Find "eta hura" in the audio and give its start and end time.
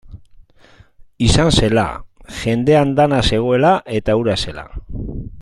4.01-4.39